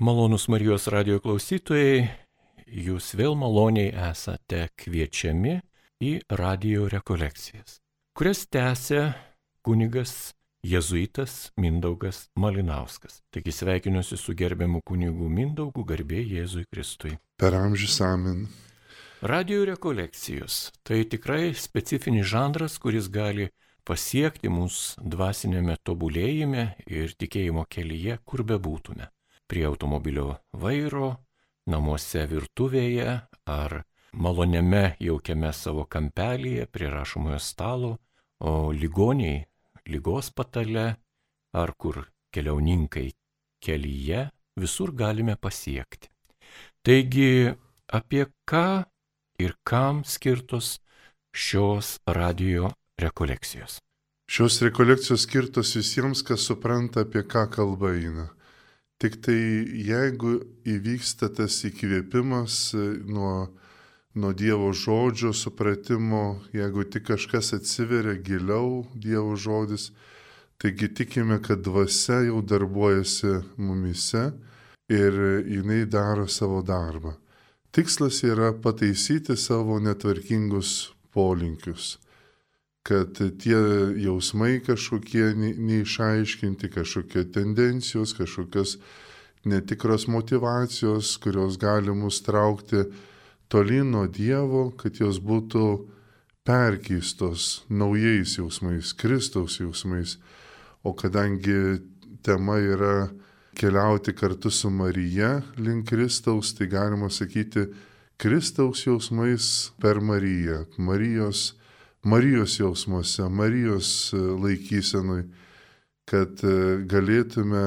[0.00, 2.04] Malonus Marijos radio klausytojai,
[2.70, 5.56] jūs vėl maloniai esate kviečiami
[5.98, 7.80] į radio rekolekcijas,
[8.14, 9.08] kurias tęsia
[9.66, 13.24] kunigas jėzuitas Mindaugas Malinauskas.
[13.34, 17.18] Taigi sveikinuosi su gerbiamu kunigu Mindaugu garbė Jėzui Kristui.
[17.34, 18.46] Per amžius amen.
[19.18, 23.50] Radio rekolekcijos- tai tikrai specifinis žanras, kuris gali
[23.82, 29.10] pasiekti mūsų dvasinėme tobulėjime ir tikėjimo kelyje, kur bebūtume.
[29.48, 31.08] Prie automobilio vairo,
[31.72, 33.14] namuose virtuvėje
[33.48, 33.78] ar
[34.12, 37.96] maloniame jaukiame savo kampelyje prie rašomojo stalo,
[38.40, 39.40] o ligoniai
[39.88, 40.86] lygos patale
[41.52, 43.08] ar kur keliauninkai
[43.64, 44.28] kelyje
[44.60, 46.10] visur galime pasiekti.
[46.84, 47.54] Taigi,
[47.88, 48.84] apie ką
[49.40, 50.78] ir kam skirtos
[51.32, 53.78] šios radio rekolekcijos.
[54.28, 58.28] Šios rekolekcijos skirtos visiems, kas supranta, apie ką kalba eina.
[58.98, 59.38] Tik tai
[59.86, 63.46] jeigu įvyksta tas įkvėpimas e, nuo,
[64.18, 69.92] nuo Dievo žodžio supratimo, jeigu tik kažkas atsiveria giliau Dievo žodis,
[70.58, 74.32] taigi tikime, kad dvasia jau darbuojasi mumise
[74.90, 77.14] ir jinai daro savo darbą.
[77.70, 81.98] Tikslas yra pataisyti savo netvarkingus polinkius
[82.82, 83.58] kad tie
[84.00, 88.78] jausmai kažkokie neišaiškinti, kažkokie tendencijos, kažkokios
[89.44, 92.84] netikros motivacijos, kurios gali mus traukti
[93.48, 95.64] tolyn nuo Dievo, kad jos būtų
[96.48, 100.16] perkeistos naujais jausmais, Kristaus jausmais.
[100.84, 101.82] O kadangi
[102.22, 103.10] tema yra
[103.58, 107.66] keliauti kartu su Marija link Kristaus, tai galima sakyti
[108.16, 111.57] Kristaus jausmais per Mariją, Marijos
[112.02, 115.22] Marijos jausmuose, Marijos e, laikysenui,
[116.08, 117.64] kad e, galėtume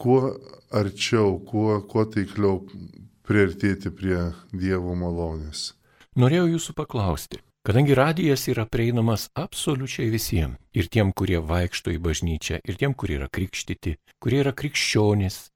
[0.00, 0.20] kuo
[0.72, 2.62] arčiau, kuo, kuo taikliau
[3.26, 5.74] priartėti prie Dievo malonės.
[6.16, 12.62] Norėjau jūsų paklausti, kadangi radijas yra prieinamas absoliučiai visiems, ir tiem, kurie vaikšto į bažnyčią,
[12.64, 15.50] ir tiem, kurie yra krikštyti, kurie yra krikščionys,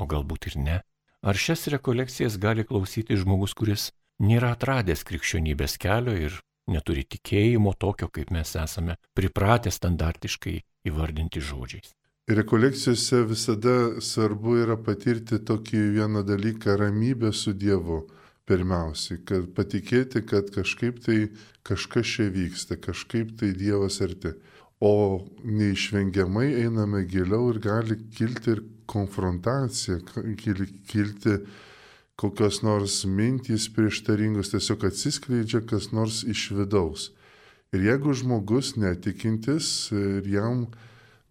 [0.00, 0.80] o galbūt ir ne,
[1.20, 3.90] ar šias rekolekcijas gali klausyti žmogus, kuris
[4.22, 10.58] nėra atradęs krikščionybės kelio ir neturi tikėjimo tokio, kaip mes esame pripratę standartiškai
[10.90, 11.94] įvardinti žodžiais.
[12.26, 18.06] Rekolekcijose visada svarbu yra patirti tokį vieną dalyką- ramybę su Dievu.
[18.46, 21.30] Pirmiausiai, kad patikėti, kad kažkaip tai
[21.66, 24.34] kažkas čia vyksta, kažkaip tai Dievas arti.
[24.80, 29.98] O neišvengiamai einame giliau ir gali kilti ir konfrontacija,
[30.86, 31.38] kilti
[32.16, 37.10] kokios nors mintys prieštaringos tiesiog atsiskleidžia kas nors iš vidaus.
[37.74, 40.66] Ir jeigu žmogus netikintis ir jam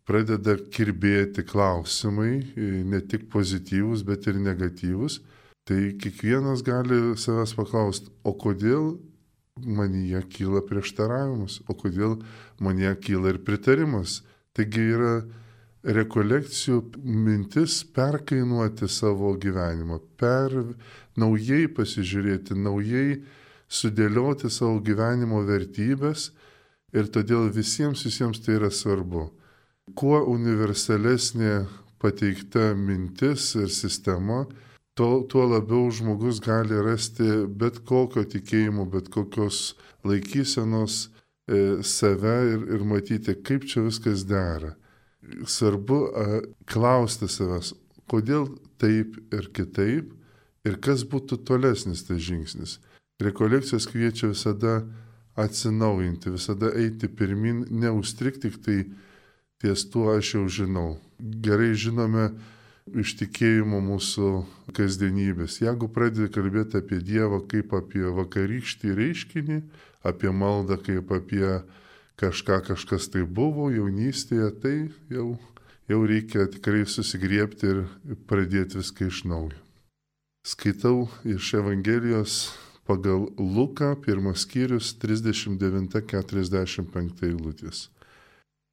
[0.06, 2.44] pradeda kirbėti klausimai,
[2.86, 5.22] ne tik pozityvus, bet ir negatyvus,
[5.66, 8.94] tai kiekvienas gali savęs paklausti, o kodėl
[9.56, 12.20] manyje kyla prieštaravimas, o kodėl
[12.62, 14.20] manyje kyla ir pritarimas.
[14.54, 15.16] Taigi yra
[15.86, 20.54] rekolekcijų mintis perkainuoti savo gyvenimą, per
[21.20, 23.22] naujai pasižiūrėti, naujai
[23.70, 26.32] sudėlioti savo gyvenimo vertybės
[26.96, 29.28] ir todėl visiems visiems tai yra svarbu.
[29.94, 31.66] Kuo universalesnė
[32.02, 34.46] pateikta mintis ir sistema,
[34.98, 39.76] tuo, tuo labiau žmogus gali rasti bet kokio tikėjimo, bet kokios
[40.06, 44.74] laikysenos e, save ir, ir matyti, kaip čia viskas dera
[45.48, 46.00] svarbu
[46.70, 47.74] klausti savęs,
[48.10, 48.50] kodėl
[48.82, 50.12] taip ir kitaip
[50.66, 52.80] ir kas būtų tolesnis tas žingsnis.
[53.22, 54.82] Rekolekcijos kviečia visada
[55.40, 58.80] atsinaujinti, visada eiti pirmin, neustrikti tik tai
[59.62, 60.90] ties tuo aš jau žinau.
[61.20, 62.30] Gerai žinome
[62.94, 64.32] iš tikėjimo mūsų
[64.76, 65.62] kasdienybės.
[65.64, 69.62] Jeigu pradedi kalbėti apie Dievą kaip apie vakarykštį reiškinį,
[70.06, 71.48] apie maldą kaip apie
[72.20, 74.76] kažką kažkas tai buvo jaunystėje, tai
[75.12, 75.38] jau,
[75.90, 77.78] jau reikia tikrai susigriepti ir
[78.30, 79.60] pradėti viską iš naujo.
[80.46, 82.54] Skaitau iš Evangelijos
[82.86, 87.90] pagal Luką, pirmas skyrius 39-45 eilutės.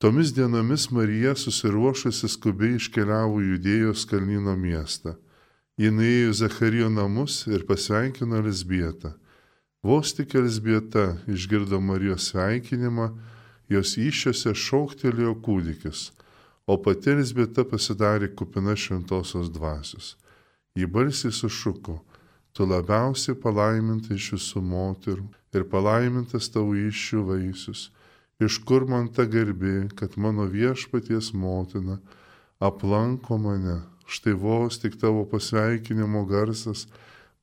[0.03, 5.15] Tomis dienomis Marija susiruošusi skubiai iškeliavo judėjos kalnyno miestą.
[5.79, 9.15] Ji nuėjo Zacharijo namus ir pasveikino Lisbietą.
[9.83, 13.09] Vos tik Elsbieta išgirdo Marijos sveikinimą,
[13.73, 16.11] jos iššiose šauktelėjo kūdikis,
[16.67, 20.17] o pati Elsbieta pasidarė kupina šventosios dvasios.
[20.79, 21.99] Ji balsiai sušuko,
[22.53, 25.27] tu labiausiai palaiminta iš visų moterų
[25.57, 27.91] ir palaimintas tavo iššių vaisius,
[28.41, 31.99] iš kur man ta garbė, kad mano viešpaties motina
[32.61, 36.87] aplanko mane, štai vos tik tavo pasveikinimo garsas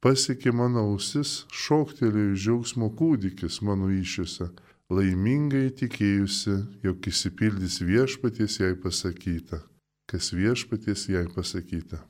[0.03, 4.49] pasiekė mano ausis, šoktelėjo džiaugsmo kūdikis mano iššiose,
[4.89, 9.61] laimingai tikėjusi, jog įsipildys viešpaties jai pasakyta,
[10.09, 12.01] kas viešpaties jai pasakyta.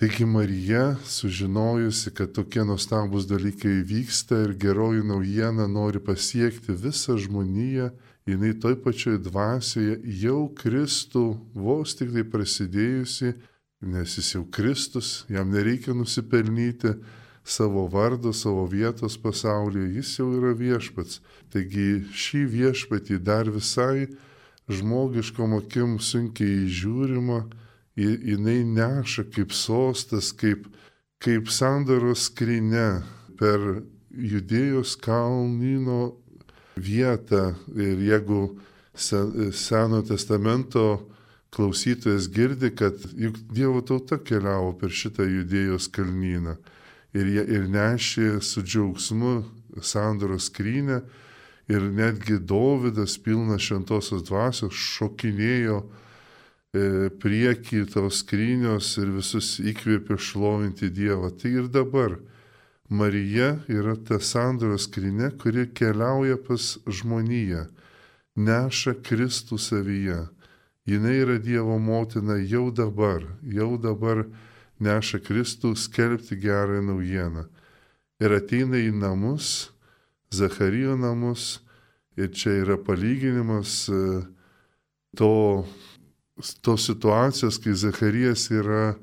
[0.00, 7.90] Taigi Marija, sužinojusi, kad tokie nuostabus dalykai vyksta ir geroji naujiena nori pasiekti visą žmoniją,
[8.26, 13.34] jinai toj pačioj dvasioje jau Kristų vos tik tai prasidėjusi,
[13.92, 16.96] nes jis jau Kristus, jam nereikia nusipelnyti
[17.44, 21.20] savo vardo, savo vietos pasaulyje, jis jau yra viešpats.
[21.52, 24.06] Taigi šį viešpatį dar visai
[24.70, 27.42] žmogiškom akim sunkiai žiūrima,
[27.98, 30.68] jinai neša kaip sostas, kaip,
[31.22, 33.02] kaip sandaros skrinė
[33.38, 36.14] per judėjos kalnino
[36.76, 37.54] vietą.
[37.74, 38.42] Ir jeigu
[38.92, 41.08] Seno testamento
[41.52, 46.58] klausytojas girdi, kad juk Dievo tauta keliavo per šitą judėjos kalnyną
[47.14, 49.34] ir, ir nešė su džiaugsmu
[49.82, 51.02] sandaros skrynę
[51.72, 55.82] ir netgi Dovydas pilnas šventosios dvasios šokinėjo
[56.72, 61.28] E, priekį tos skrynios ir visus įkvėpė šlovinti Dievą.
[61.36, 62.14] Tai ir dabar
[62.88, 67.66] Marija yra ta sandoros skrinė, kuri keliauja pas žmoniją,
[68.40, 70.22] neša Kristų savyje.
[70.88, 74.24] Jis yra Dievo motina jau dabar, jau dabar
[74.82, 77.46] neša Kristų skelbti gerą naujieną.
[78.22, 79.70] Ir ateina į namus,
[80.32, 81.60] Zacharijo namus,
[82.16, 84.22] ir čia yra palyginimas e,
[85.16, 85.32] to
[86.62, 88.94] tos situacijos, kai Zacharijas yra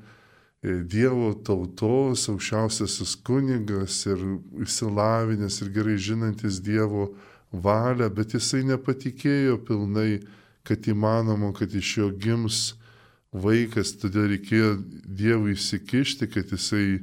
[0.62, 4.20] e, Dievo tautos aukščiausiasis kunigas ir
[4.64, 7.12] išsilavinęs ir gerai žinantis Dievo
[7.52, 10.20] valią, bet jisai nepatikėjo pilnai,
[10.66, 12.74] kad įmanoma, kad iš jo gims
[13.32, 14.74] vaikas, todėl reikėjo
[15.04, 17.00] Dievui įsikišti, kad jisai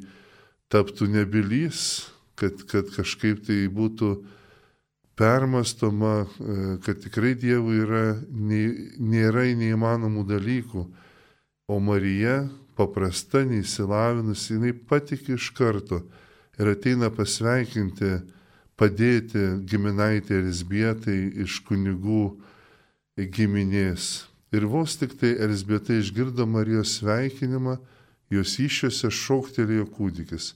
[0.71, 4.11] taptų nebylys, kad, kad kažkaip tai būtų
[5.17, 10.85] permastoma, e, kad tikrai Dievui yra, nėra neįmanomų dalykų,
[11.67, 12.45] o Marija,
[12.77, 16.03] paprasta, neįsilavinusi, jinai patikė iš karto
[16.59, 18.19] ir ateina pasveikinti,
[18.77, 22.37] padėti giminaitė Elisbietai iš kunigų
[23.17, 24.26] giminės.
[24.55, 27.77] Ir vos tik tai Elisbietai išgirdo Marijos sveikinimą,
[28.31, 30.53] jos iššiose šoktelėjo kūdikis.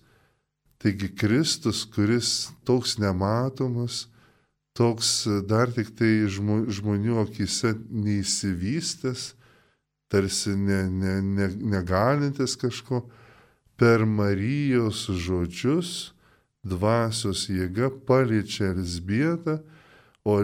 [0.81, 4.07] Taigi Kristus, kuris toks nematomas,
[4.73, 9.33] toks dar tik tai žmonių akise neįsivystęs,
[10.11, 13.03] tarsi ne, ne, ne, negalintis kažko,
[13.79, 16.11] per Marijos žodžius
[16.63, 19.59] dvasios jėga paliečia Elsbietą,
[20.23, 20.37] o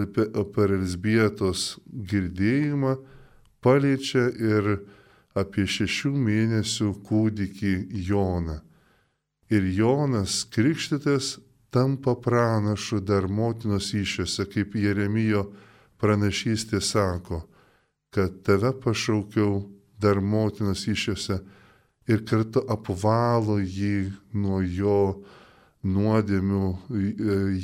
[0.54, 2.96] per Elsbietos girdėjimą
[3.68, 4.78] paliečia ir
[5.36, 7.74] apie šešių mėnesių kūdikį
[8.08, 8.62] Joną.
[9.52, 11.38] Ir Jonas Krikštytas
[11.72, 15.50] tampa pranašu dar motinos iššiose, kaip Jeremijo
[16.00, 17.44] pranašystė sako,
[18.16, 19.66] kad tave pašaukiau
[20.00, 21.40] dar motinos iššiose
[22.08, 25.02] ir kartu apvalo jį nuo jo
[25.88, 26.70] nuodėmių,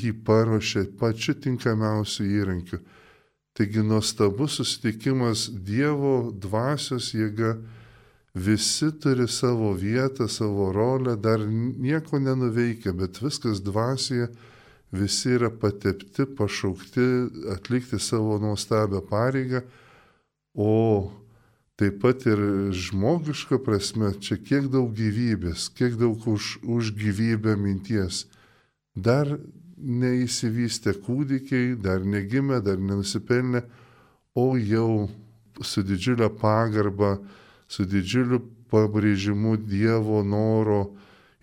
[0.04, 2.80] jį paruošė pačiu tinkamiausiu įrankiu.
[3.54, 7.54] Taigi nuostabus susitikimas Dievo dvasios jėga
[8.34, 14.32] visi turi savo vietą, savo rolę, dar nieko nenuveikia, bet viskas dvasioje,
[14.94, 17.06] visi yra patepti, pašaukti
[17.54, 19.62] atlikti savo nuostabią pareigą,
[20.54, 21.12] o
[21.78, 22.42] taip pat ir
[22.74, 28.26] žmogiška prasme, čia kiek daug gyvybės, kiek daug už, už gyvybę minties.
[28.98, 29.30] Dar
[29.84, 33.64] neįsivystę kūdikiai, dar negimę, dar nenusipelnę,
[34.36, 35.10] o jau
[35.62, 37.18] su didžiulė pagarba,
[37.68, 38.42] su didžiuliu
[38.74, 40.96] pabrėžimu Dievo noro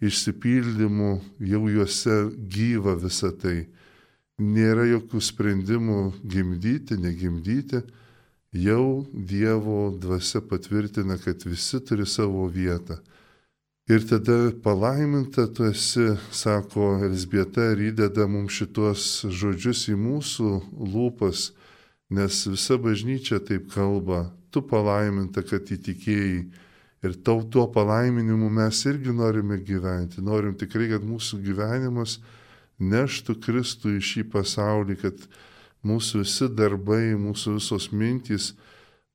[0.02, 1.11] išsipildymu,
[1.44, 2.16] jau juose
[2.50, 3.68] gyva visa tai.
[4.40, 7.82] Nėra jokių sprendimų gimdyti, negimdyti,
[8.56, 12.99] jau Dievo dvasia patvirtina, kad visi turi savo vietą.
[13.90, 20.50] Ir tada palaiminta tu esi, sako Elsbieta, ir įdeda mums šitos žodžius į mūsų
[20.92, 21.49] lūpas,
[22.14, 26.44] nes visa bažnyčia taip kalba, tu palaiminta, kad įtikėjai.
[27.02, 30.23] Ir tau tuo palaiminimu mes irgi norime gyventi.
[30.23, 32.20] Norim tikrai, kad mūsų gyvenimas
[32.78, 35.25] neštų Kristų į šį pasaulį, kad
[35.82, 38.52] mūsų visi darbai, mūsų visos mintys,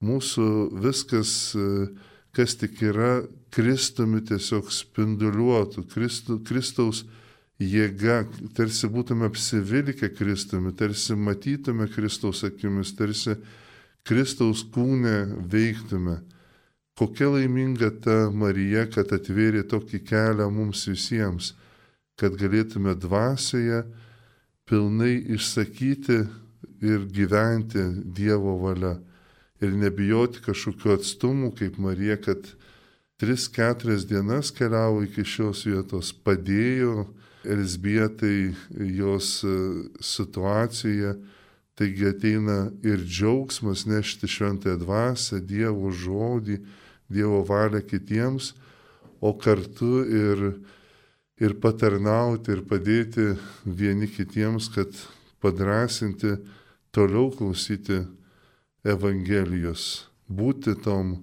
[0.04, 0.50] mūsų
[0.84, 1.54] viskas,
[2.36, 3.24] kas tik yra
[3.56, 7.06] Kristumi tiesiog spinduliuotų, Kristų, Kristaus
[7.62, 8.26] jėga,
[8.58, 13.38] tarsi būtume apsivilkę Kristumi, tarsi matytume Kristaus akimis, tarsi
[14.06, 16.20] Kristaus kūne veiktume.
[16.96, 21.54] Kokia laiminga ta Marija, kad atvėrė tokį kelią mums visiems,
[22.20, 23.82] kad galėtume dvasioje
[24.68, 26.22] pilnai išsakyti
[26.86, 27.84] ir gyventi
[28.16, 28.96] Dievo valia.
[29.64, 32.48] Ir nebijoti kažkokiu atstumu, kaip Marija, kad
[33.18, 37.06] tris, keturias dienas keliavo iki šios vietos, padėjo
[37.46, 38.56] Elsbietai
[38.98, 39.56] jos e,
[40.02, 41.14] situacijoje,
[41.78, 46.58] taigi ateina ir džiaugsmas nešti šventąją dvasę, Dievo žodį,
[47.12, 48.54] Dievo valią kitiems,
[49.22, 50.44] o kartu ir,
[51.38, 53.36] ir patarnauti ir padėti
[53.66, 54.92] vieni kitiems, kad
[55.44, 56.36] padrasinti
[56.96, 58.02] toliau klausyti
[58.86, 61.16] Evangelijos, būti tom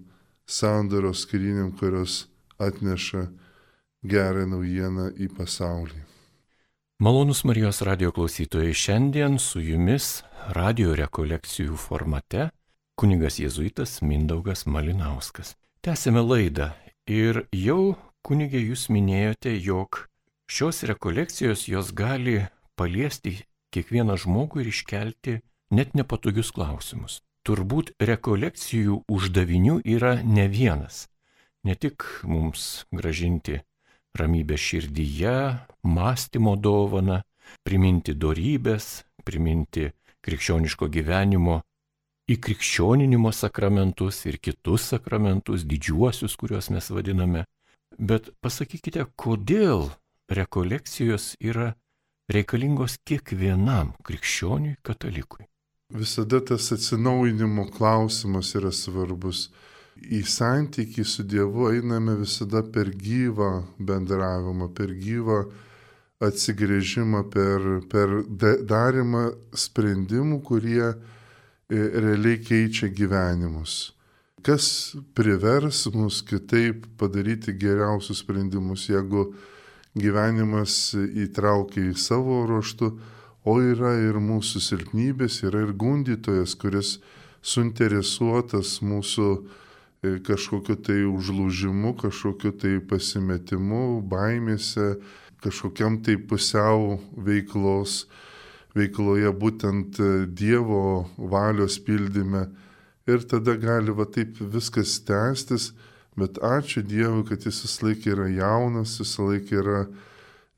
[0.47, 2.27] sandoros skryniam, kurios
[2.59, 3.29] atneša
[4.03, 6.01] gerą naujieną į pasaulį.
[7.03, 10.23] Malonus Marijos radio klausytojai, šiandien su jumis
[10.55, 12.51] radio rekolekcijų formate
[12.99, 15.57] kunigas jėzuitas Mindaugas Malinauskas.
[15.83, 16.71] Tęsėme laidą
[17.11, 20.05] ir jau kunigė jūs minėjote, jog
[20.51, 22.41] šios rekolekcijos jos gali
[22.79, 23.41] paliesti
[23.75, 25.41] kiekvieną žmogų ir iškelti
[25.75, 27.23] net nepatogius klausimus.
[27.43, 31.09] Turbūt rekolekcijų uždavinių yra ne vienas.
[31.67, 33.59] Ne tik mums gražinti
[34.15, 35.35] ramybę širdyje,
[35.83, 37.23] mąstymo dovaną,
[37.67, 39.91] priminti darybės, priminti
[40.23, 41.61] krikščioniško gyvenimo
[42.31, 47.47] įkrikščioninimo sakramentus ir kitus sakramentus, didžiuosius, kuriuos mes vadiname.
[47.99, 49.91] Bet pasakykite, kodėl
[50.31, 51.73] rekolekcijos yra
[52.33, 55.52] reikalingos kiekvienam krikščioniui katalikui.
[55.93, 59.51] Visada tas atsinaujinimo klausimas yra svarbus.
[60.03, 65.43] Į santykį su Dievu einame visada per gyvą bendravimą, per gyvą
[66.23, 68.23] atsigrėžimą, per, per
[68.67, 70.95] darimą sprendimų, kurie
[71.73, 73.95] E, realiai keičia gyvenimus.
[74.45, 79.31] Kas privers mus kitaip padaryti geriausius sprendimus, jeigu
[79.97, 80.75] gyvenimas
[81.25, 82.91] įtraukia į savo ruoštų,
[83.45, 86.97] o yra ir mūsų silpnybės, yra ir gundytojas, kuris
[87.43, 94.97] suinteresuotas mūsų e, kažkokiu tai užlūžimu, kažkokiu tai pasimetimu, baimėse,
[95.43, 98.05] kažkokiam tai pusiau veiklos
[98.77, 102.47] veikloje, būtent e, Dievo valios pildyme.
[103.11, 105.73] Ir tada gali va taip viskas tęstis,
[106.17, 109.81] bet ačiū Dievui, kad jis visą laiką yra jaunas, visą laiką yra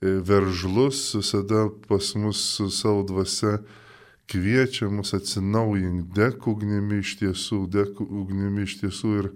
[0.02, 3.58] veržlus, visada pas mus su savo dvasia
[4.30, 9.30] kviečia mus atsinaujink, dek ugnimi iš tiesų, dek ugnimi iš tiesų ir,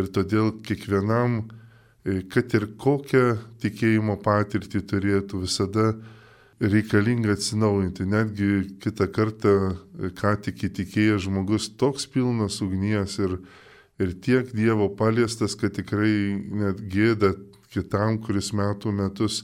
[0.00, 1.44] ir todėl kiekvienam,
[2.04, 5.92] e, kad ir kokią tikėjimo patirtį turėtų, visada
[6.60, 8.06] reikalinga atsinaujinti.
[8.08, 9.54] Netgi kitą kartą,
[10.16, 13.38] ką tik įtikėjęs žmogus, toks pilnas ugnies ir,
[14.00, 17.34] ir tiek Dievo paliestas, kad tikrai net gėda
[17.74, 19.42] kitam, kuris metų metus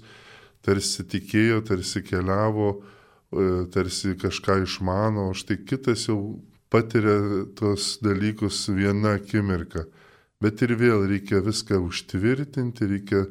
[0.66, 6.40] tarsi tikėjo, tarsi keliavo, e, tarsi kažką išmano, o štai kitas jau
[6.70, 9.86] patiria tuos dalykus vieną akimirką.
[10.40, 13.26] Bet ir vėl reikia viską užtvirtinti, reikia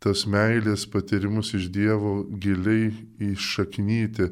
[0.00, 4.30] tas meilės patyrimus iš Dievo giliai iššaknyti,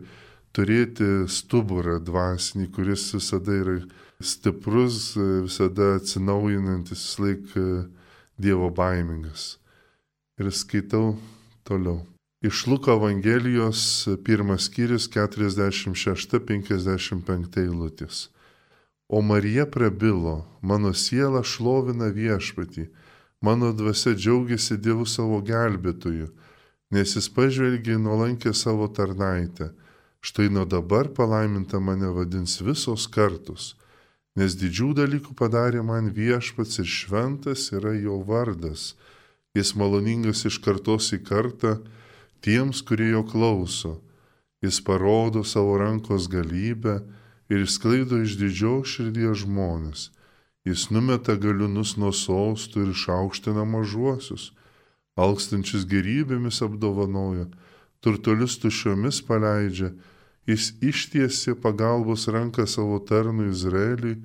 [0.55, 3.77] turėti stuburą dvasinį, kuris visada yra
[4.23, 7.53] stiprus, visada atsinaujinantis, laik
[8.41, 9.59] Dievo baimingas.
[10.41, 11.15] Ir skaitau
[11.67, 12.14] toliau.
[12.45, 18.29] Iš Luko Evangelijos pirmas skyrius 46-55 eilutės.
[19.09, 22.91] O Marija prabilo, mano siela šlovina viešpatį
[23.45, 26.31] Mano dvasia džiaugiasi Dievu savo gelbėtoju,
[26.97, 29.67] nes jis pažvelgė nuolankę savo tarnaitę.
[30.25, 33.75] Štai nuo dabar palaiminta mane vadins visos kartus,
[34.33, 38.95] nes didžių dalykų padarė man viešpats ir šventas yra jo vardas.
[39.53, 41.75] Jis maloningas iš kartos į kartą
[42.45, 43.99] tiems, kurie jo klauso.
[44.65, 47.01] Jis parodo savo rankos galybę
[47.53, 50.11] ir išsklaido iš didžios širdies žmonės.
[50.65, 54.53] Jis numeta galiūnus nuo sostų ir išaukština mažuosius,
[55.21, 57.51] alkstančius gerybėmis apdovanoja,
[58.01, 59.93] turtuolius tušiomis paleidžia,
[60.49, 64.23] jis ištiesi pagalbos ranką savo tarnui Izraeliui,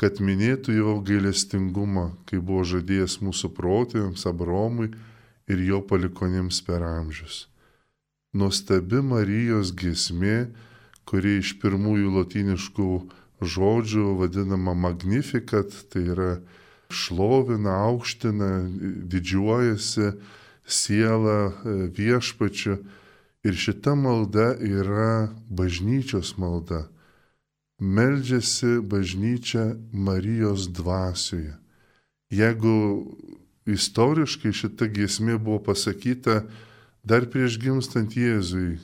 [0.00, 4.90] kad minėtų jo gailestingumą, kai buvo žadėjęs mūsų protėviams Abromui
[5.50, 7.46] ir jo palikonėms per amžius.
[8.36, 10.50] Nuostabi Marijos gesmė,
[11.08, 12.90] kuri iš pirmųjų latiniškų
[13.40, 16.32] žodžių vadinama magnifikat, tai yra
[16.90, 18.50] šlovina, aukština,
[19.12, 20.12] didžiuojasi
[20.66, 22.80] siela e, viešpačiu.
[23.46, 26.88] Ir šita malda yra bažnyčios malda.
[27.78, 31.54] Meldžiasi bažnyčia Marijos dvasioje.
[32.32, 33.06] Jeigu
[33.66, 36.44] istoriškai šita giesmė buvo pasakyta
[37.06, 38.76] dar prieš gimstant Jėzui,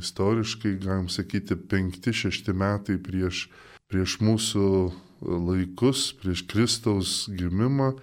[0.00, 3.46] istoriškai, galim sakyti, penkti, šešti metai prieš,
[3.88, 4.66] prieš mūsų
[5.20, 7.94] laikus, prieš Kristaus gimimą,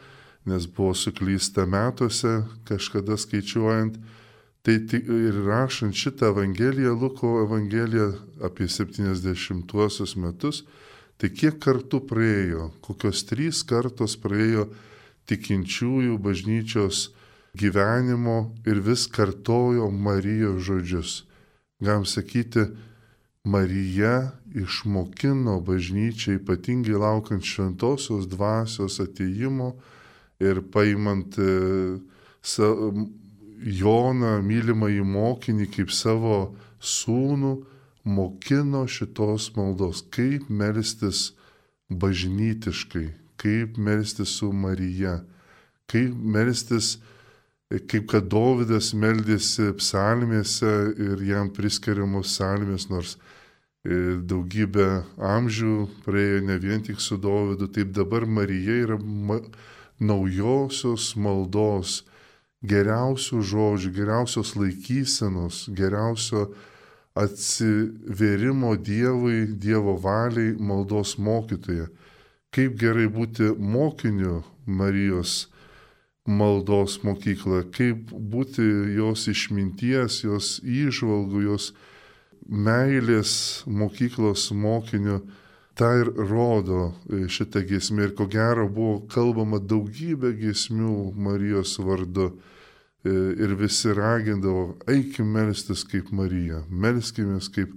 [0.49, 3.99] nes buvo suklysta metuose kažkada skaičiuojant.
[4.67, 8.09] Tai ir rašant šitą Evangeliją, Luko Evangeliją
[8.43, 10.65] apie 70-uosius metus,
[11.15, 14.67] tai kiek kartų praėjo, kokios trys kartos praėjo
[15.27, 17.07] tikinčiųjų bažnyčios
[17.57, 21.23] gyvenimo ir vis kartojo Marijos žodžius.
[21.81, 22.67] Galim sakyti,
[23.47, 29.75] Marija išmokino bažnyčią ypatingai laukiant šventosios dvasios ateimo
[30.39, 31.51] ir paimant e,
[33.57, 37.53] Joną, mylimą į mokinį kaip savo sūnų,
[38.05, 41.31] mokino šitos maldos, kaip melstis
[41.89, 45.19] bažnytiškai, kaip melstis su Marija,
[45.91, 46.97] kaip melstis,
[47.69, 50.73] kaip kad Dovydas meldėsi psalmėse
[51.07, 54.89] ir jam priskiriamos psalmės, nors e, daugybę
[55.19, 59.41] amžių praėjo ne vien tik su Dovydu, taip dabar Marija yra ma
[59.99, 62.03] naujosios maldos,
[62.67, 66.47] geriausių žodžių, geriausios laikysenos, geriausio
[67.17, 71.87] atsivėrimo Dievui, Dievo valiai maldos mokytoje.
[72.55, 75.47] Kaip gerai būti mokiniu Marijos
[76.27, 78.63] maldos mokykloje, kaip būti
[78.97, 81.71] jos išminties, jos įžvalgų, jos
[82.47, 85.21] meilės mokyklos mokiniu.
[85.77, 92.31] Ta ir rodo šitą giesmę ir ko gero buvo kalbama daugybė giesmių Marijos vardu.
[93.05, 93.11] E,
[93.43, 97.75] ir visi ragindavo, eikim melstis kaip Marija, melskimės kaip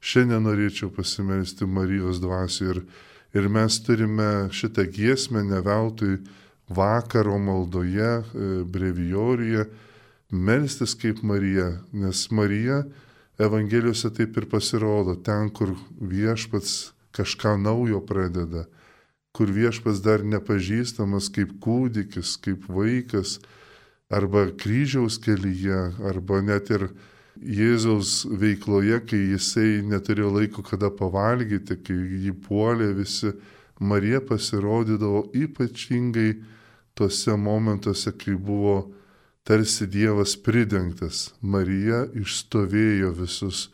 [0.00, 2.80] šiandien norėčiau pasimelsti Marijos dvasiu ir,
[3.34, 6.18] ir mes turime šitą giesmę ne veltui
[6.68, 9.66] vakaro maldoje, e, brevijoriuje,
[10.30, 12.84] melstis kaip Marija, nes Marija
[13.38, 18.66] Evangelijose taip ir pasirodo, ten, kur viešpats kažką naujo pradeda,
[19.32, 23.38] kur viešpats dar nepažįstamas kaip kūdikis, kaip vaikas,
[24.12, 26.90] arba kryžiaus kelyje, arba net ir
[27.40, 33.32] Jėzaus veikloje, kai jisai neturėjo laiko kada pavalgyti, kai jį puolė visi,
[33.80, 36.36] Marija pasirodydavo ypatingai
[36.94, 38.92] tuose momentuose, kai buvo
[39.48, 41.32] tarsi Dievas pridengtas.
[41.40, 43.70] Marija išstovėjo visus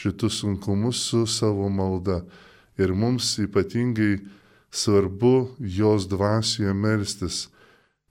[0.00, 2.22] šitus sunkumus su savo malda.
[2.80, 4.20] Ir mums ypatingai
[4.70, 7.48] svarbu jos dvasioje melstis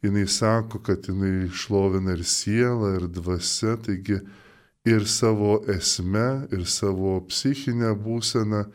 [0.01, 4.19] jinai sako, kad jinai šlovina ir sielą, ir dvasia, taigi
[4.85, 8.65] ir savo esme, ir savo psichinę būseną,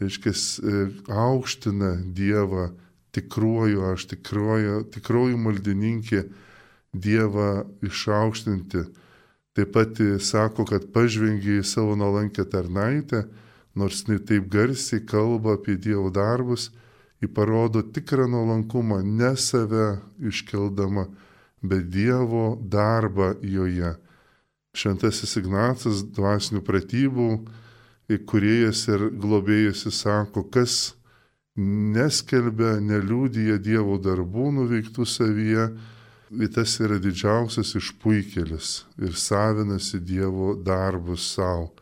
[0.00, 2.70] reiškia, e, aukština Dievą
[3.12, 6.24] tikruoju, aš tikruoju, tikroju maldininkė
[6.94, 8.84] Dievą išaukštinti.
[9.58, 13.24] Taip pat sako, kad pažvengia į savo nuolankę tarnaitę,
[13.74, 16.70] nors ne taip garsiai kalba apie Dievo darbus,
[17.20, 21.08] Ji parodo tikrą nuolankumą, ne save iškeldama,
[21.62, 23.96] bet Dievo darbą joje.
[24.78, 27.28] Šventasis Ignacas dvasinių pratybų,
[28.30, 30.94] kuriejas ir globėjas sako, kas
[31.58, 35.68] neskelbia, neliūdija Dievo darbų nuveiktų savyje,
[36.54, 38.70] tas yra didžiausias išpuikelis
[39.02, 41.72] ir savinasi Dievo darbus savo.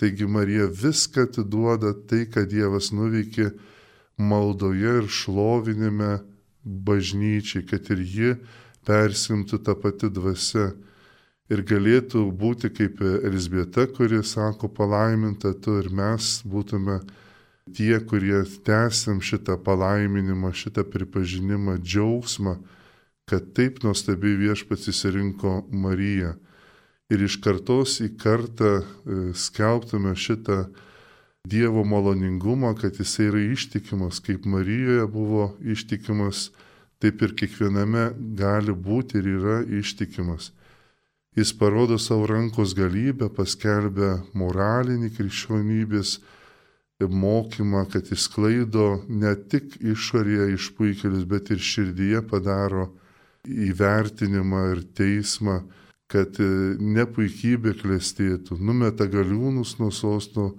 [0.00, 3.52] Taigi Marija viską atiduoda tai, ką Dievas nuveikė
[4.18, 6.16] maldoje ir šlovinime
[6.64, 8.32] bažnyčiai, kad ir ji
[8.88, 10.72] persimtų tą patį dvasę
[11.52, 17.00] ir galėtų būti kaip Elzbieta, kuri sako palaiminta tu ir mes būtume
[17.72, 22.56] tie, kurie tęsim šitą palaiminimą, šitą pripažinimą, džiaugsmą,
[23.28, 26.34] kad taip nuostabiai viešpats įsirinko Mariją.
[27.12, 28.84] Ir iš kartos į kartą e,
[29.36, 30.66] skelbtume šitą
[31.44, 36.46] Dievo maloningumą, kad jisai yra ištikimas, kaip Marijoje buvo ištikimas,
[37.04, 38.06] taip ir kiekviename
[38.38, 40.54] gali būti ir yra ištikimas.
[41.34, 46.18] Jis parodo savo rankos galybę, paskelbė moralinį krikščionybės
[47.02, 52.92] mokymą, kad jis klaido ne tik išorėje išpuikelis, bet ir širdyje padaro
[53.44, 55.64] įvertinimą ir teismą,
[56.06, 60.52] kad nepuikybė klestėtų, numeta galiūnus nuo sostų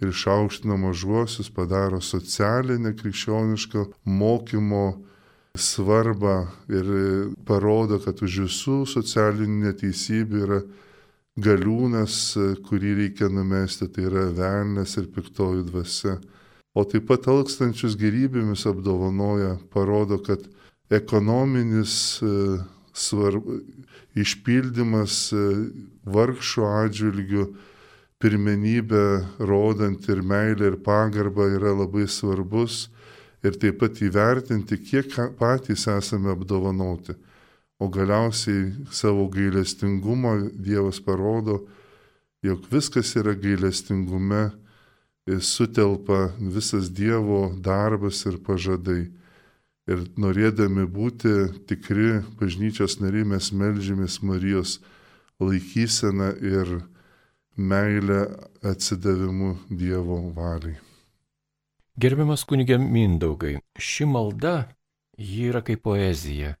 [0.00, 4.86] ir išaukština mažuosius, padaro socialinę krikščionišką mokymo
[5.58, 6.90] svarbą ir
[7.46, 10.60] parodo, kad už visų socialinių neteisybių yra
[11.40, 12.16] galiūnas,
[12.66, 16.18] kurį reikia numesti, tai yra velnės ir piktoji dvasia.
[16.74, 20.44] O taip pat alkstančius gerybėmis apdovanoja, parodo, kad
[20.90, 22.60] ekonominis e,
[22.94, 23.48] svarb,
[24.14, 25.42] išpildymas e,
[26.06, 27.48] vargšų atžvilgių,
[28.20, 29.04] pirmenybę
[29.48, 32.84] rodant ir meilę ir pagarbą yra labai svarbus
[33.44, 37.16] ir taip pat įvertinti, kiek patys esame apdovanoti.
[37.80, 41.62] O galiausiai savo gailestingumą Dievas parodo,
[42.44, 44.50] jog viskas yra gailestingume
[45.30, 49.08] ir sutelpa visas Dievo darbas ir pažadai.
[49.90, 51.32] Ir norėdami būti
[51.66, 54.76] tikri bažnyčios nariai, mes melžymės Marijos
[55.40, 56.76] laikyseną ir
[57.56, 58.20] meilę
[58.62, 60.89] atsidavimu Dievo valiai.
[62.00, 64.52] Gerbiamas kunigė Mindaugai, ši malda,
[65.20, 66.54] ji yra kaip poezija,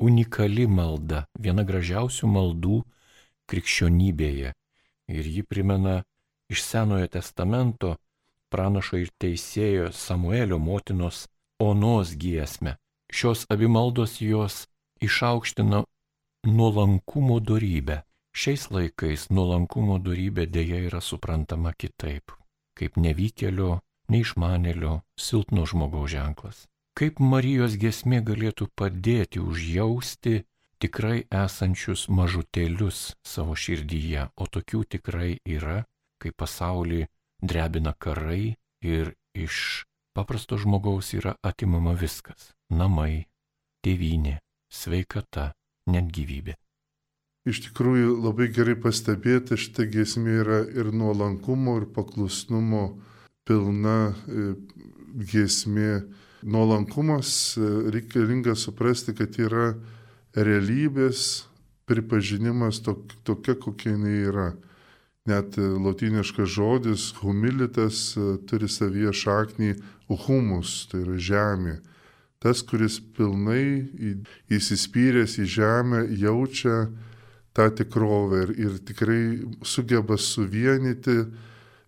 [0.00, 2.78] unikali malda, viena gražiausių maldų
[3.50, 4.54] krikščionybėje.
[5.12, 5.98] Ir ji primena
[6.48, 7.90] iš Senojo testamento
[8.48, 11.26] pranašo ir teisėjo Samuelio motinos
[11.60, 12.78] onos giesmę.
[13.12, 14.62] Šios abi maldos jos
[15.04, 15.82] išaukština
[16.46, 18.00] nuolankumo darybę.
[18.32, 22.32] Šiais laikais nuolankumo darybė dėja yra suprantama kitaip,
[22.78, 26.66] kaip nevykėlio neišmanėlio, silpno žmogaus ženklas.
[26.98, 30.42] Kaip Marijos gesmė galėtų padėti užjausti
[30.82, 35.84] tikrai esančius mažutėlius savo širdyje, o tokių tikrai yra,
[36.20, 37.06] kai pasaulį
[37.40, 39.84] drebina karai ir iš
[40.16, 43.26] paprasto žmogaus yra atimama viskas- namai,
[43.84, 45.52] tėvynė, sveikata,
[45.86, 46.56] net gyvybė.
[47.48, 53.00] Iš tikrųjų labai gerai pastebėti, šitą giesmę yra ir nuolankumo, ir paklusnumo
[53.50, 54.54] pilna e,
[55.32, 56.04] giesmė.
[56.46, 59.74] Nuolankumas e, reikalinga suprasti, kad yra
[60.38, 61.44] realybės
[61.90, 64.48] pripažinimas tok, tokia, kokia jinai yra.
[65.28, 68.14] Net e, lotyniškas žodis humilitas
[68.48, 69.74] turi savyje šaknį
[70.26, 71.76] humus, tai yra žemė.
[72.40, 73.84] Tas, kuris pilnai
[74.48, 76.86] įsispyręs į žemę, jaučia
[77.52, 79.22] tą tikrovę ir, ir tikrai
[79.66, 81.18] sugeba suvienyti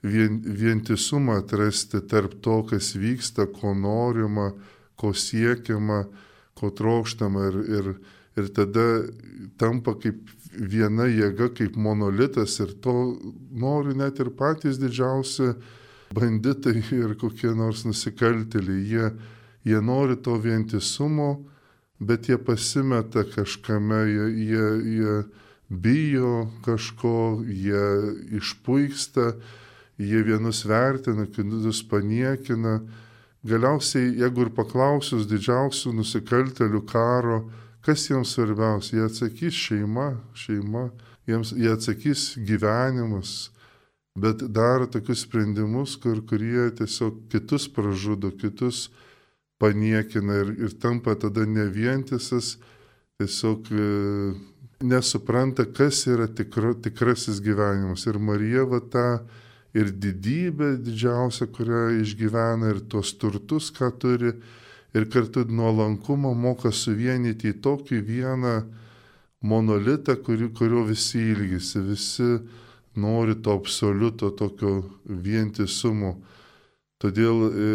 [0.02, 4.52] vien, vientisumą atrasti tarp to, kas vyksta, ko norima,
[4.96, 6.04] ko siekiama,
[6.58, 7.92] ko trokštama ir, ir,
[8.38, 8.86] ir tada
[9.58, 10.20] tampa kaip
[10.52, 13.16] viena jėga, kaip monolitas ir to
[13.50, 15.54] nori net ir patys didžiausi
[16.14, 18.82] banditai ir kokie nors nusikaltėliai.
[18.92, 19.08] Jie,
[19.64, 21.30] jie nori to vientisumo,
[22.02, 25.16] bet jie pasimeta kažkame, jie, jie, jie
[25.72, 27.84] bijo kažko, jie
[28.36, 29.32] išpuiksta
[30.08, 32.80] jie vienus vertina, kitus paniekina.
[33.42, 37.40] Galiausiai, jeigu ir paklausius didžiausių nusikaltelių karo,
[37.82, 40.84] kas jiems svarbiausia, jie atsakys šeima, šeima,
[41.26, 43.50] jiems, jie atsakys gyvenimas,
[44.14, 48.88] bet daro tokius sprendimus, kur, kurie tiesiog kitus pražudo, kitus
[49.62, 52.56] paniekina ir, ir tampa tada ne vientisas,
[53.18, 53.86] tiesiog e,
[54.82, 58.06] nesupranta, kas yra tikra, tikrasis gyvenimas.
[58.10, 59.06] Ir Marija va tą
[59.74, 64.35] ir didybę didžiausią, kurią išgyvena, ir tuos turtus, ką turi,
[64.92, 68.56] ir kartu nuolankumą moka suvienyti į tokį vieną
[69.42, 72.28] monolitą, kuri, kurio visi ilgisi, visi
[72.94, 76.18] nori to absoliuto tokio vientisumo.
[77.00, 77.70] Todėl e,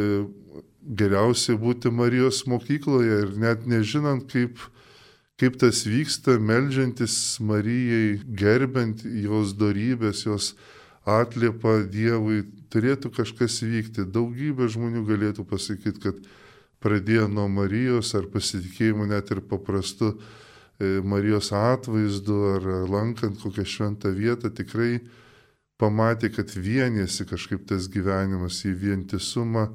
[0.87, 4.61] geriausiai būti Marijos mokykloje ir net nežinant, kaip,
[5.41, 10.53] kaip tas vyksta, melžiantis Marijai, gerbent jos darybės, jos
[11.07, 12.43] atliepa Dievui,
[12.73, 14.05] turėtų kažkas vykti.
[14.11, 16.19] Daugybė žmonių galėtų pasakyti, kad
[16.83, 24.11] pradėjo nuo Marijos ar pasitikėjimų net ir paprastu e, Marijos atvaizdu ar lankant kokią šventą
[24.13, 24.99] vietą, tikrai
[25.81, 29.69] pamatė, kad vienėsi kažkaip tas gyvenimas į vientisumą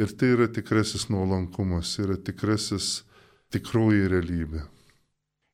[0.00, 3.02] ir tai yra tikrasis nuolankumas, yra tikrasis
[3.52, 4.66] tikroji realybė.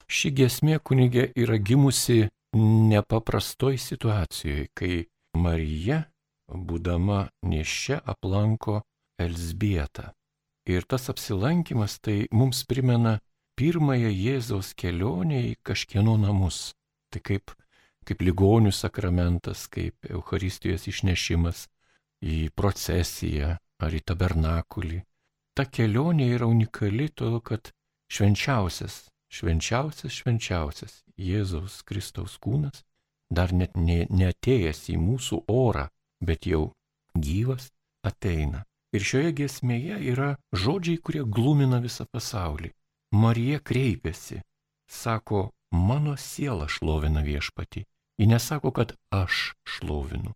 [0.09, 4.93] Ši gesmė kunigė yra gimusi nepaprastoj situacijoje, kai
[5.39, 6.03] Marija,
[6.49, 8.83] būdama nešia, aplanko
[9.19, 10.13] Elsbietą.
[10.69, 13.19] Ir tas apsilankimas tai mums primena
[13.59, 16.75] pirmąją Jėzaus kelionę į kažkieno namus.
[17.09, 17.55] Tai kaip,
[18.05, 21.67] kaip ligonių sakramentas, kaip Euharistijos išnešimas
[22.21, 25.03] į procesiją ar į tabernakulį.
[25.57, 27.73] Ta kelionė yra unikali todėl, kad
[28.13, 32.85] švenčiausias, švenčiausias, švenčiausias Jėzaus Kristaus kūnas
[33.31, 35.89] dar net ne, neatėjęs į mūsų orą,
[36.25, 36.73] bet jau
[37.15, 37.71] gyvas
[38.07, 38.65] ateina.
[38.97, 42.73] Ir šioje giesmėje yra žodžiai, kurie glumina visą pasaulį.
[43.13, 44.41] Marija kreipiasi,
[44.89, 47.85] sako, mano siela šlovina viešpati.
[48.19, 50.33] Ji nesako, kad aš šlovinu.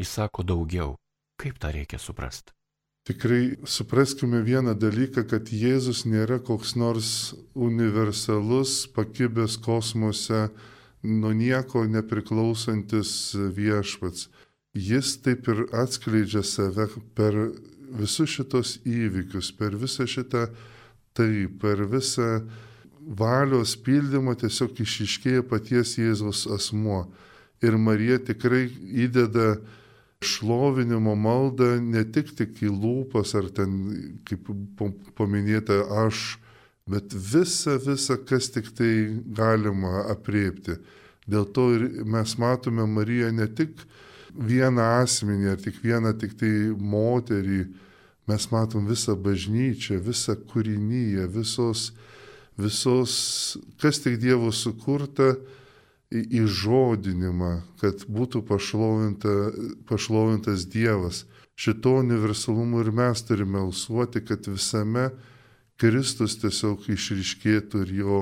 [0.00, 0.96] Jis sako daugiau.
[1.40, 2.52] Kaip tą reikia suprasti?
[3.10, 10.48] tikrai supraskime vieną dalyką, kad Jėzus nėra koks nors universalus, pakibęs kosmose,
[11.02, 14.28] nuo nieko nepriklausantis viešpats.
[14.74, 16.86] Jis taip ir atskleidžia save
[17.18, 17.36] per
[17.90, 20.46] visus šitos įvykius, per visą šitą
[21.16, 22.44] tai, per visą
[23.00, 27.08] valios pildymą tiesiog išiškėja paties Jėzaus asmuo.
[27.60, 28.68] Ir Marija tikrai
[29.04, 29.58] įdeda
[30.24, 34.48] šlovinimo maldą ne tik tik į lūpas ar ten, kaip
[35.16, 36.38] paminėta, aš,
[36.88, 38.92] bet visa, visa, kas tik tai
[39.36, 40.78] galima apriepti.
[41.30, 43.84] Dėl to ir mes matome Mariją ne tik
[44.34, 47.62] vieną asmenį ar tik vieną tik tai moterį,
[48.30, 51.90] mes matom visą bažnyčią, visą kūrinyje, visos,
[52.58, 53.14] visos,
[53.82, 55.34] kas tik Dievo sukurta,
[56.10, 59.34] įžodinimą, kad būtų pašlovinta,
[59.86, 61.24] pašlovintas Dievas.
[61.54, 65.10] Šito universalumu ir mes turime alsuoti, kad visame
[65.80, 68.18] Kristus tiesiog išriškėtų ir jo,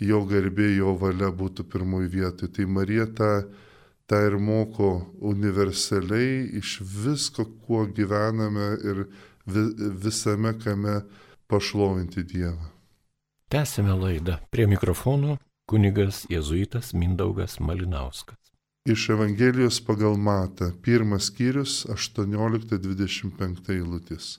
[0.00, 2.52] jo garbė, jo valia būtų pirmoji vietoje.
[2.56, 3.30] Tai Marija tą,
[4.08, 4.90] tą ir moko
[5.32, 9.04] universaliai iš visko, kuo gyvename ir
[9.46, 11.02] visame kame
[11.50, 12.70] pašlovinti Dievą.
[13.50, 14.38] Tęsime laidą.
[14.54, 15.36] Prie mikrofonų
[15.70, 18.38] kunigas jėzuitas Mindaugas Malinauskas.
[18.88, 24.38] Iš Evangelijos pagal Mata, pirmas skyrius 18-25 eilutės.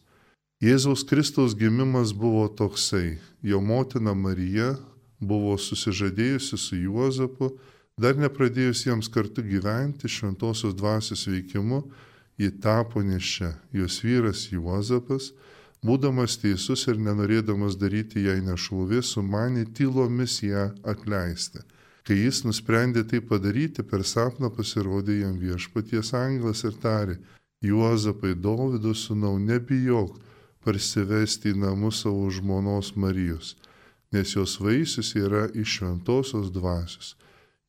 [0.62, 3.18] Jėzaus Kristaus gimimas buvo toksai.
[3.42, 4.76] Jo motina Marija
[5.18, 7.50] buvo susižadėjusi su Juozapu,
[7.98, 11.82] dar nepradėjus jiems kartu gyventi šventosios dvasios veikimu,
[12.38, 13.56] ji tapo nešia.
[13.74, 15.32] Jos vyras Juozapas
[15.82, 21.66] būdamas teisus ir nenorėdamas daryti jai nešlovės, sumanė tylomis ją atleisti.
[22.06, 27.18] Kai jis nusprendė tai padaryti, per sapną pasirodė jam viešpaties anglas ir tarė,
[27.66, 30.30] Juozapai Dovido sūnau, nebijok
[30.66, 33.56] parsivesti į namus savo žmonos Marijos,
[34.14, 37.16] nes jos vaisius yra iš šventosios dvasios.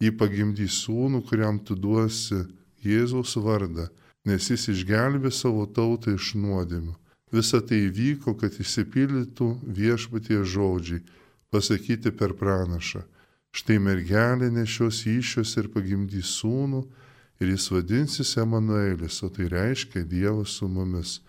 [0.02, 2.42] Jį pagimdys sūnų, kuriam tu duosi
[2.82, 3.86] Jėzaus vardą,
[4.26, 6.96] nes jis išgelbė savo tautą iš nuodėmių.
[7.32, 11.00] Visa tai įvyko, kad įsipildytų viešpatie žodžiai,
[11.52, 13.06] pasakyti per pranašą.
[13.52, 16.82] Štai mergelė nešios iššios ir pagimdys sūnų
[17.40, 21.20] ir jis vadinsis Emanuelis, o tai reiškia Dievas su mumis.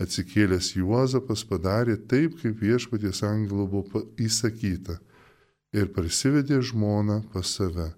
[0.00, 4.98] Atsikėlęs Juozapas padarė taip, kaip viešpaties angelo buvo įsakyta
[5.72, 7.92] ir parsivedė žmoną pas save.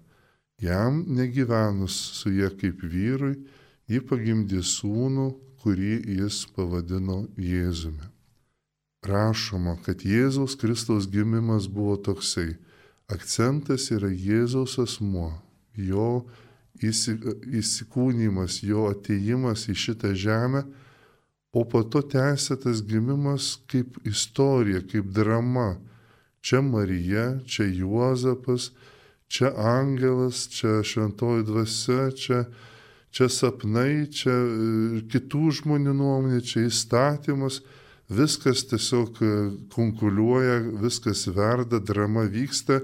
[0.61, 3.35] Jam negyvenus su jie kaip vyrui,
[3.91, 5.27] ji pagimdė sūnų,
[5.61, 8.05] kurį jis pavadino Jėzumi.
[9.05, 12.55] Rašoma, kad Jėzaus Kristaus gimimas buvo toksai.
[13.11, 15.33] Akcentas yra Jėzaus asmuo,
[15.75, 16.25] jo
[16.81, 20.63] įsikūnymas, jo ateimas į šitą žemę,
[21.55, 25.75] o po to tęsė tas gimimas kaip istorija, kaip drama.
[26.45, 28.69] Čia Marija, čia Juozapas,
[29.31, 32.43] čia angelas, čia šventoji dvasia, čia
[33.15, 37.61] čia sapnai, čia e, kitų žmonių nuomonė, čia įstatymas,
[38.11, 39.29] viskas tiesiog e,
[39.71, 42.81] konkuliuoja, viskas verda, drama vyksta.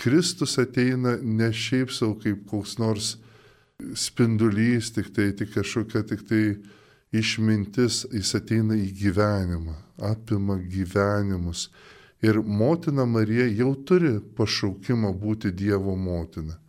[0.00, 3.18] Kristus ateina ne šiaip savo kaip koks nors
[3.96, 6.44] spindulys, tik tai tik kažkokia tik tai
[7.12, 9.76] išmintis, jis ateina į gyvenimą,
[10.10, 11.68] apima gyvenimus.
[12.22, 16.60] Ir motina Marija jau turi pašaukimą būti Dievo motina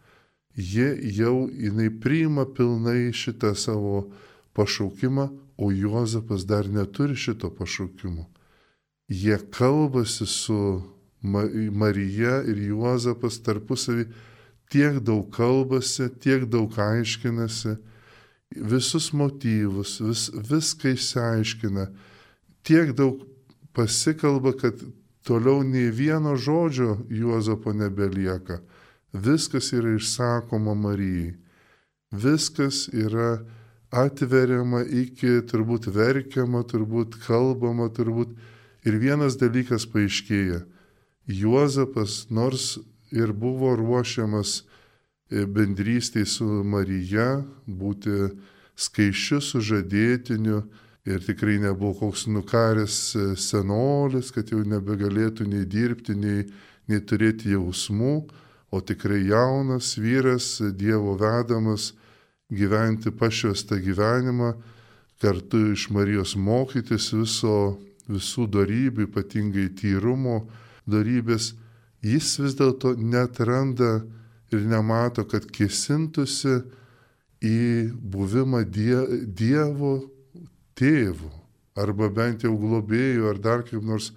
[0.56, 4.12] jie jau jinai priima pilnai šitą savo
[4.54, 8.26] pašaukimą, o Juozapas dar neturi šito pašaukimo.
[9.08, 10.82] Jie kalbasi su
[11.22, 14.08] Marija ir Juozapas tarpusavį,
[14.72, 17.76] tiek daug kalbasi, tiek daug aiškinasi,
[18.56, 21.88] visus motyvus, vis, viską išsiaiškina,
[22.64, 23.24] tiek daug
[23.74, 24.82] pasikalba, kad
[25.24, 28.60] toliau nei vieno žodžio Juozapo nebelieka
[29.14, 31.34] Viskas yra išsakoma Marijai.
[32.12, 33.44] Viskas yra
[33.92, 38.32] atveriama iki turbūt verkiama, turbūt kalbama, turbūt.
[38.88, 40.64] Ir vienas dalykas paaiškėja.
[41.28, 42.80] Juozapas nors
[43.12, 44.64] ir buvo ruošiamas
[45.32, 48.32] bendrystėje su Marija, būti
[48.76, 50.64] skaičiu sužadėtiniu.
[51.10, 56.44] Ir tikrai nebuvo koks nukaręs e, senolis, kad jau nebegalėtų nei dirbti, nei,
[56.86, 58.12] nei turėti jausmų,
[58.70, 61.96] o tikrai jaunas vyras, Dievo vedamas
[62.54, 64.54] gyventi pašvestą gyvenimą,
[65.22, 70.44] kartu iš Marijos mokytis viso, visų darybių, ypatingai tyrumo
[70.86, 71.56] darybės,
[72.06, 74.04] jis vis dėlto netranda
[74.52, 76.62] ir nemato, kad kėsintusi
[77.42, 79.96] į buvimą die, Dievo
[80.78, 81.32] tėvu,
[81.80, 84.12] arba bent jau globėjų, ar dar kaip nors,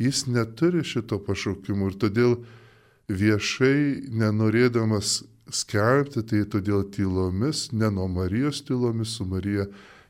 [0.00, 2.36] jis neturi šito pašaukimo ir todėl
[3.12, 9.66] viešai nenorėdamas skelbti, tai todėl tylomis, ne nuo Marijos tylomis, su Marija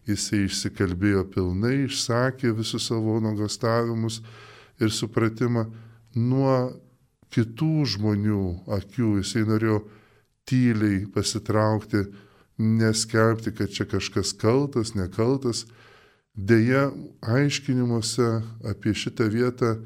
[0.08, 4.20] jisai išsikalbėjo pilnai, išsakė visus savo nuogastavimus
[4.82, 5.68] ir supratimą.
[6.18, 6.56] Nuo
[7.32, 8.42] kitų žmonių
[8.78, 9.16] akių.
[9.22, 9.80] Jisai norėjo
[10.48, 12.04] tyliai pasitraukti,
[12.62, 15.64] neskelbti, kad čia kažkas kaltas, nekaltas.
[16.32, 16.90] Deja,
[17.20, 18.28] aiškinimuose
[18.68, 19.76] apie šitą vietą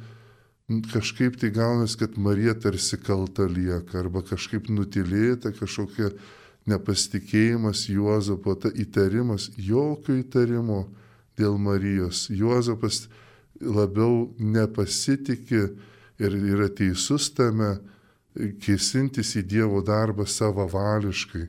[0.92, 6.10] kažkaip tai gaunas, kad Marija tarsi kalta lieka arba kažkaip nutilėta kažkokia
[6.66, 10.88] nepasitikėjimas Juozapo, ta įtarimas, jokio įtarimo
[11.38, 12.26] dėl Marijos.
[12.30, 13.06] Juozapas
[13.60, 15.68] labiau nepasitikė
[16.18, 17.76] ir yra teisus tame,
[18.36, 21.46] kėsintis į Dievo darbą savavališkai.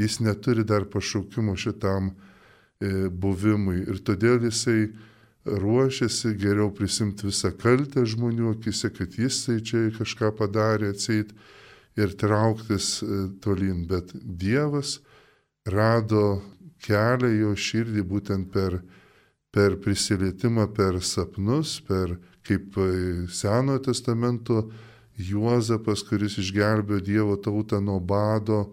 [0.00, 4.88] Jis neturi dar pašaukimo šitam e, buvimui ir todėl jisai
[5.44, 11.34] ruošiasi geriau prisimti visą kaltę žmonių akise, kad jisai čia kažką padarė atseit
[12.00, 13.84] ir trauktis e, tolin.
[13.86, 14.98] Bet Dievas
[15.68, 16.42] rado
[16.84, 18.80] kelią jo širdį būtent per,
[19.52, 22.88] per prisilietimą, per sapnus, per kaip e,
[23.32, 24.68] Senojo testamento
[25.14, 28.64] Juozapas, kuris išgelbėjo Dievo tautą nuo bado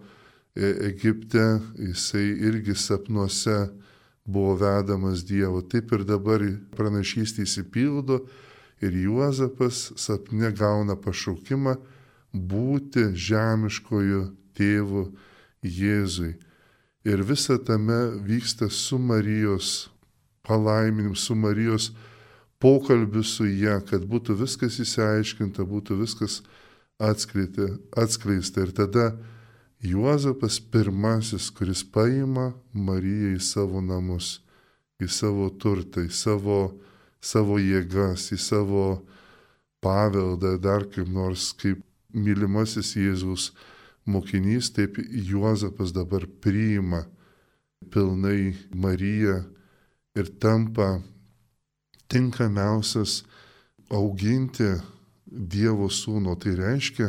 [0.54, 3.70] e, Egipte, jisai irgi sapnuose
[4.26, 5.62] buvo vedamas Dievo.
[5.62, 6.42] Taip ir dabar
[6.76, 8.22] pranašystė įsipildo
[8.82, 11.76] ir Juozapas sapne gauna pašaukimą
[12.32, 14.24] būti žemiškoju
[14.58, 15.06] tėvu
[15.62, 16.34] Jėzui.
[17.06, 19.90] Ir visa tame vyksta su Marijos
[20.46, 21.90] palaiminim, su Marijos
[22.62, 26.40] pokalbiu su ją, kad būtų viskas įsiaiškinta, būtų viskas
[27.02, 27.68] atskleista.
[27.96, 28.62] atskleista.
[28.62, 29.12] Ir tada
[29.82, 34.38] Juozapas pirmasis, kuris paima Mariją į savo namus,
[35.02, 36.78] į savo turtą, į savo,
[37.18, 39.02] savo jėgas, į savo
[39.82, 41.82] paveldą, dar kaip nors kaip
[42.14, 43.50] mylimasis Jėzus
[44.06, 47.02] mokinys, taip Juozapas dabar priima
[47.90, 49.42] pilnai Mariją
[50.14, 51.00] ir tampa
[52.12, 53.22] tinkamiausias
[53.92, 54.74] auginti
[55.32, 56.36] Dievo sūnų.
[56.42, 57.08] Tai reiškia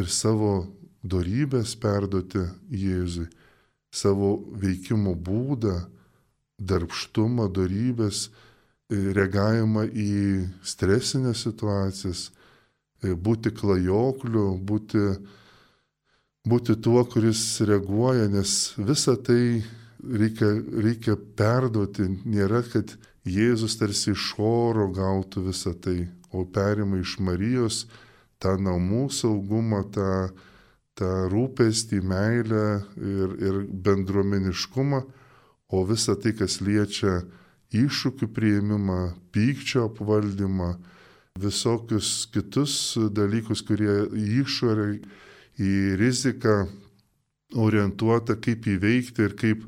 [0.00, 0.66] ir savo
[1.04, 2.42] darybės perduoti
[2.74, 3.28] Jėzui,
[3.94, 5.76] savo veikimo būdą,
[6.58, 8.28] darbštumą, darybės,
[8.90, 10.10] reagavimą į
[10.66, 12.28] stresinės situacijas,
[13.04, 15.02] būti klajokliu, būti,
[16.48, 19.62] būti tuo, kuris reaguoja, nes visa tai
[20.04, 20.50] reikia,
[20.86, 22.08] reikia perduoti.
[22.24, 27.84] Nėra, kad Jėzus tarsi iš oro gautų visą tai, o perima iš Marijos
[28.42, 30.28] tą namų saugumą, tą,
[30.98, 32.64] tą rūpestį, meilę
[33.00, 35.00] ir, ir bendruomeniškumą,
[35.72, 37.22] o visa tai, kas liečia
[37.74, 39.00] iššūkių prieimimą,
[39.32, 40.74] pykčio apvaldymą,
[41.40, 44.88] visokius kitus dalykus, kurie į išorę,
[45.58, 46.58] į riziką
[47.56, 49.64] orientuota, kaip įveikti ir kaip,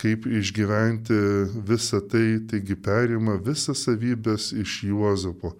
[0.00, 1.16] kaip išgyventi
[1.68, 5.52] visą tai, taigi perima visas savybės iš Juozapo.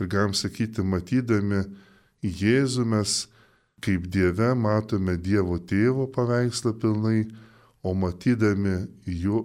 [0.00, 1.66] Ir galim sakyti, matydami
[2.22, 3.26] Jėzų mes
[3.82, 7.26] kaip Dieve matome Dievo tėvo paveikslą pilnai,
[7.82, 9.42] o matydami jo,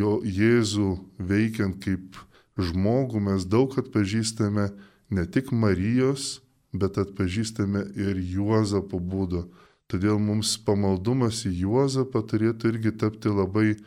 [0.00, 2.16] jo Jėzų veikiant kaip
[2.58, 4.70] žmogų mes daug atpažįstame
[5.14, 6.40] ne tik Marijos,
[6.72, 9.44] bet atpažįstame ir Juozapo būdu.
[9.88, 13.78] Todėl mums pamaldumas į Juozapą turėtų irgi tapti labai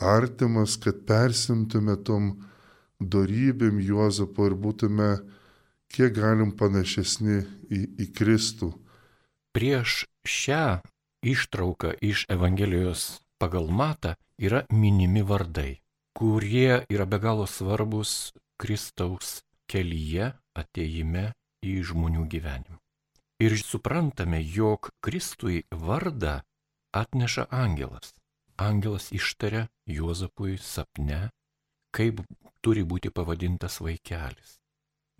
[0.00, 2.32] artimas, kad persimtume tom
[3.00, 5.10] darybėm Juozapo ir būtume
[5.90, 7.40] kiek galim panašesni
[7.72, 8.74] į, į Kristų.
[9.56, 10.80] Prieš šią
[11.26, 15.80] ištrauką iš Evangelijos pagal matą yra minimi vardai
[16.20, 21.30] kurie yra be galo svarbus Kristaus kelyje ateime
[21.64, 22.76] į žmonių gyvenimą.
[23.40, 26.40] Ir suprantame, jog Kristui vardą
[26.92, 28.12] atneša angelas.
[28.60, 31.30] Angelas ištaria Juozapui sapne,
[31.96, 32.20] kaip
[32.60, 34.58] turi būti pavadintas vaikelis.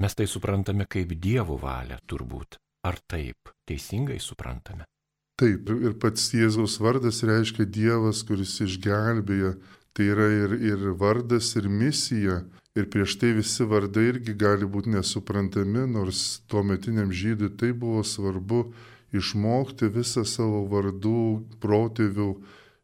[0.01, 2.61] Mes tai suprantame kaip Dievo valią turbūt.
[2.85, 4.85] Ar taip teisingai suprantame?
[5.41, 9.55] Taip, ir pats Jėzaus vardas reiškia Dievas, kuris išgelbėja
[9.93, 12.45] Tai yra ir, ir vardas, ir misija.
[12.79, 18.05] Ir prieš tai visi vardai irgi gali būti nesuprantami, nors tuo metiniam žydui tai buvo
[18.07, 18.61] svarbu
[19.11, 21.23] išmokti visą savo vardų
[21.62, 22.29] protėvių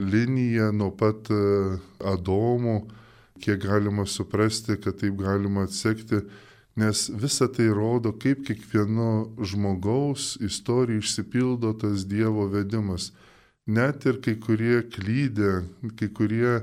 [0.03, 1.37] liniją nuo pat e,
[2.03, 2.80] Adomo,
[3.39, 6.24] kiek galima suprasti, kad taip galima atsekti,
[6.76, 13.12] nes visa tai rodo, kaip kiekvieno žmogaus istorija išsipildo tas Dievo vedimas.
[13.66, 15.62] Net ir kai kurie klydė,
[15.95, 16.59] kai kurie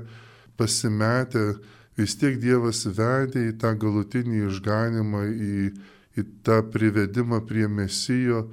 [0.60, 1.54] pasimetę
[1.98, 5.58] vis tiek Dievas vedė į tą galutinį išganimą, į,
[6.18, 8.48] į tą privedimą prie mesijo.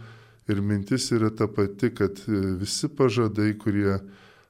[0.49, 3.99] Ir mintis yra ta pati, kad visi pažadai, kurie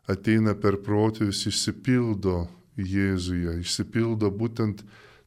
[0.09, 2.47] ateina per protėvius, išsipildo
[2.79, 4.81] Jėzuje, išsipildo būtent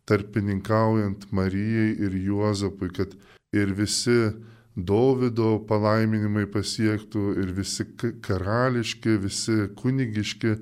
[0.08, 3.12] tarpininkaujant Marijai ir Juozapui, kad
[3.54, 4.32] ir visi
[4.74, 10.56] Dovido palaiminimai pasiektų ir visi karališki, visi kunigiški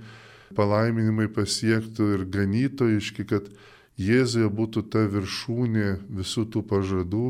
[0.57, 3.53] palaiminimai pasiektų ir ganytojiški, kad
[4.00, 7.26] Jėzuje būtų ta viršūnė visų tų pažadų,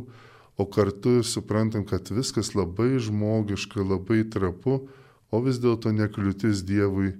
[0.56, 4.86] o kartu suprantam, kad viskas labai žmogiška, labai trapu,
[5.32, 7.16] o vis dėlto nekliūtis Dievui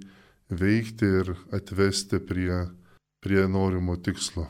[0.49, 2.69] veikti ir atvesti prie,
[3.19, 4.47] prie norimo tikslo.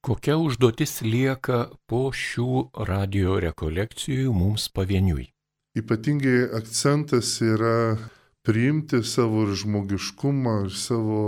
[0.00, 5.28] Kokia užduotis lieka po šių radio rekolekcijų mums pavieniui?
[5.76, 7.98] Ypatingai akcentas yra
[8.46, 11.22] priimti savo ir žmogiškumą, ir savo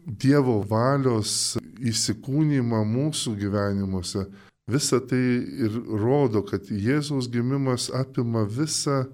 [0.00, 4.24] Dievo valios įsikūnymą mūsų gyvenimuose.
[4.70, 5.20] Visa tai
[5.66, 9.04] ir rodo, kad Jėzaus gimimas apima visą,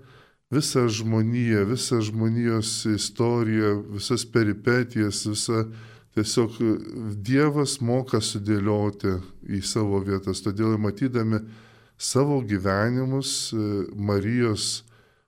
[0.52, 5.66] visą žmoniją, visą žmonijos istoriją, visas peripetijas, visą
[6.16, 6.54] Tiesiog
[7.20, 9.18] Dievas moka sudėlioti
[9.52, 11.42] į savo vietas, todėl matydami
[12.00, 13.52] savo gyvenimus,
[13.92, 14.86] Marijos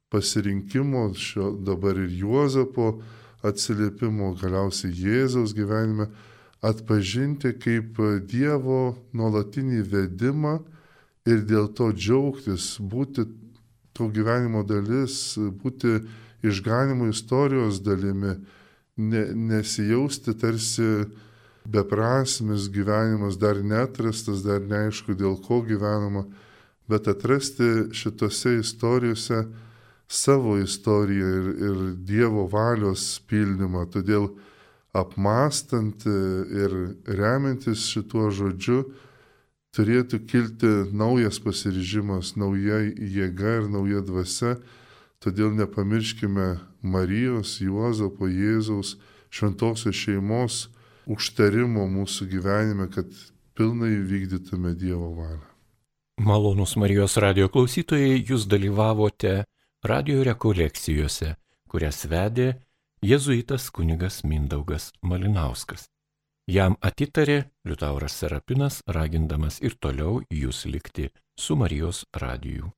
[0.08, 2.98] pasirinkimo, šio dabar ir Juozapo
[3.44, 6.08] atsiliepimo, galiausiai Jėzaus gyvenime,
[6.64, 10.58] atpažinti kaip Dievo nuolatinį vedimą
[11.28, 13.28] ir dėl to džiaugtis, būti
[13.94, 16.00] to gyvenimo dalis, būti
[16.42, 18.34] išganimo istorijos dalimi
[18.96, 21.06] ne, nesijausti tarsi
[21.68, 26.24] beprasmis gyvenimas, dar netrastas, dar neaišku dėl ko gyvenama,
[26.88, 29.44] bet atrasti šitose istorijose
[30.08, 33.86] savo istoriją ir, ir Dievo valios pildymą.
[33.92, 34.30] Todėl
[34.96, 38.82] apmastant ir remiantis šituo žodžiu,
[39.76, 44.56] turėtų kilti naujas pasiryžimas, nauja jėga ir nauja dvasia
[45.18, 46.46] Todėl nepamirškime
[46.86, 48.94] Marijos, Juozapo, Jėzaus,
[49.34, 50.68] šventosios šeimos
[51.10, 53.10] užtarimo mūsų gyvenime, kad
[53.58, 55.42] pilnai vykdytume Dievo valią.
[56.22, 59.42] Malonus Marijos radio klausytojai, jūs dalyvavote
[59.84, 61.34] radio rekolekcijose,
[61.70, 62.48] kurias vedė
[63.04, 65.86] jėzuitas kunigas Mindaugas Malinauskas.
[66.48, 72.72] Jam atitarė Liutauras Serapinas, ragindamas ir toliau jūs likti su Marijos radiju.